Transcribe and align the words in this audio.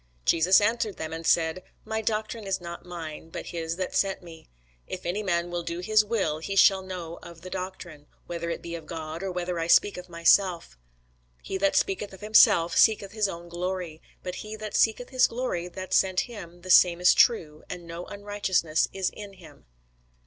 Jesus 0.25 0.59
answered 0.59 0.97
them, 0.97 1.13
and 1.13 1.27
said, 1.27 1.61
My 1.85 2.01
doctrine 2.01 2.47
is 2.47 2.59
not 2.59 2.87
mine, 2.87 3.29
but 3.29 3.45
his 3.53 3.75
that 3.75 3.93
sent 3.93 4.23
me. 4.23 4.49
If 4.87 5.05
any 5.05 5.21
man 5.21 5.51
will 5.51 5.61
do 5.61 5.77
his 5.79 6.03
will, 6.03 6.39
he 6.39 6.55
shall 6.55 6.81
know 6.81 7.19
of 7.21 7.41
the 7.41 7.51
doctrine, 7.51 8.07
whether 8.25 8.49
it 8.49 8.63
be 8.63 8.73
of 8.73 8.87
God, 8.87 9.21
or 9.21 9.31
whether 9.31 9.59
I 9.59 9.67
speak 9.67 9.97
of 9.97 10.09
myself. 10.09 10.75
He 11.43 11.55
that 11.59 11.75
speaketh 11.75 12.13
of 12.13 12.21
himself 12.21 12.75
seeketh 12.75 13.11
his 13.11 13.27
own 13.29 13.47
glory: 13.47 14.01
but 14.23 14.37
he 14.41 14.55
that 14.55 14.75
seeketh 14.75 15.09
his 15.09 15.27
glory 15.27 15.67
that 15.67 15.93
sent 15.93 16.21
him, 16.21 16.61
the 16.61 16.71
same 16.71 16.99
is 16.99 17.13
true, 17.13 17.61
and 17.69 17.85
no 17.85 18.07
unrighteousness 18.07 18.87
is 18.91 19.11
in 19.11 19.33
him. 19.33 19.65